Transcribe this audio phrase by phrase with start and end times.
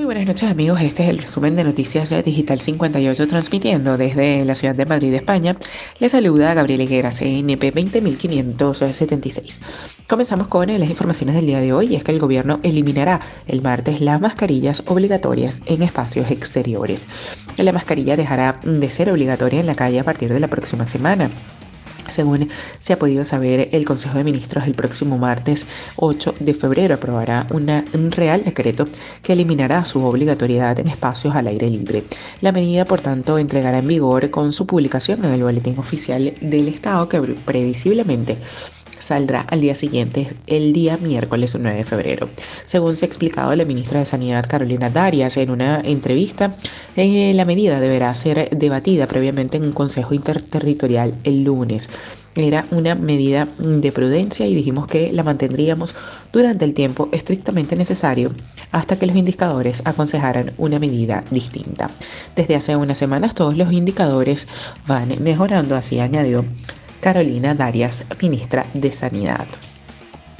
[0.00, 4.54] Muy buenas noches amigos, este es el resumen de Noticias Digital 58 transmitiendo desde la
[4.54, 5.58] ciudad de Madrid, España.
[5.98, 9.60] Les saluda Gabriel Higuera, CNP 20576.
[10.08, 13.60] Comenzamos con las informaciones del día de hoy y es que el gobierno eliminará el
[13.60, 17.04] martes las mascarillas obligatorias en espacios exteriores.
[17.58, 21.30] La mascarilla dejará de ser obligatoria en la calle a partir de la próxima semana.
[22.10, 26.94] Según se ha podido saber, el Consejo de Ministros el próximo martes 8 de febrero
[26.94, 28.86] aprobará un real decreto
[29.22, 32.04] que eliminará su obligatoriedad en espacios al aire libre.
[32.40, 36.68] La medida, por tanto, entregará en vigor con su publicación en el Boletín Oficial del
[36.68, 38.38] Estado que previsiblemente
[39.10, 42.28] saldrá al día siguiente, el día miércoles 9 de febrero.
[42.64, 46.54] Según se ha explicado la ministra de Sanidad Carolina Darias en una entrevista,
[46.94, 51.90] eh, la medida deberá ser debatida previamente en un consejo interterritorial el lunes.
[52.36, 55.96] Era una medida de prudencia y dijimos que la mantendríamos
[56.32, 58.32] durante el tiempo estrictamente necesario
[58.70, 61.90] hasta que los indicadores aconsejaran una medida distinta.
[62.36, 64.46] Desde hace unas semanas todos los indicadores
[64.86, 66.44] van mejorando, así añadió
[67.00, 69.46] Carolina Darias, ministra de Sanidad.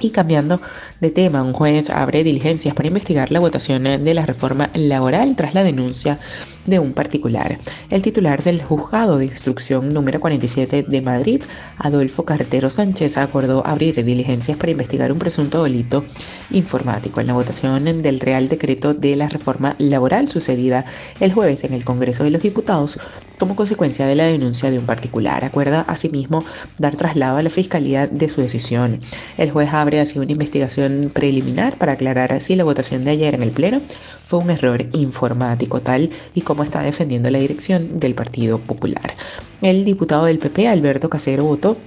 [0.00, 0.60] Y cambiando
[1.00, 5.54] de tema, un juez abre diligencias para investigar la votación de la reforma laboral tras
[5.54, 6.18] la denuncia
[6.66, 7.58] de un particular.
[7.90, 11.42] El titular del juzgado de instrucción número 47 de Madrid,
[11.78, 16.04] Adolfo Cartero Sánchez, acordó abrir diligencias para investigar un presunto delito
[16.50, 20.84] informático en la votación del Real Decreto de la Reforma Laboral sucedida
[21.20, 22.98] el jueves en el Congreso de los Diputados
[23.38, 25.44] como consecuencia de la denuncia de un particular.
[25.44, 26.44] Acuerda asimismo
[26.78, 29.00] dar traslado a la Fiscalía de su decisión.
[29.36, 33.42] El juez abre así una investigación preliminar para aclarar si la votación de ayer en
[33.42, 33.80] el Pleno
[34.26, 39.14] fue un error informático tal y como está defendiendo la dirección del Partido Popular.
[39.62, 41.78] El diputado del PP, Alberto Casero, votó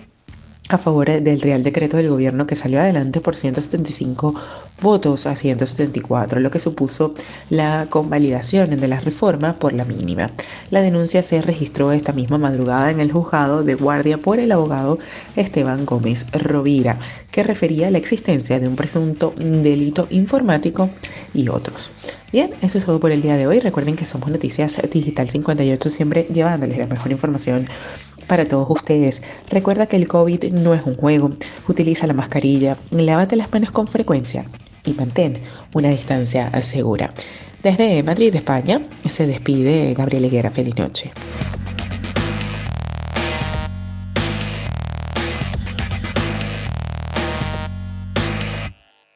[0.70, 4.34] a favor del Real Decreto del Gobierno que salió adelante por 175
[4.82, 7.14] votos a 174, lo que supuso
[7.50, 10.32] la convalidación de la reforma por la mínima.
[10.70, 15.00] La denuncia se registró esta misma madrugada en el juzgado de guardia por el abogado
[15.36, 17.00] Esteban Gómez Rovira,
[17.32, 20.90] que refería a la existencia de un presunto delito informático
[21.34, 21.92] y otros.
[22.32, 23.60] Bien, eso es todo por el día de hoy.
[23.60, 27.68] Recuerden que somos Noticias Digital 58, siempre llevándoles la mejor información
[28.28, 29.22] para todos ustedes.
[29.50, 31.32] Recuerda que el COVID no es un juego.
[31.68, 34.46] Utiliza la mascarilla, lávate las manos con frecuencia
[34.86, 35.42] y mantén
[35.74, 37.14] una distancia segura.
[37.64, 40.52] Desde Madrid, España, se despide Gabriel Higuera.
[40.52, 41.12] Feliz noche.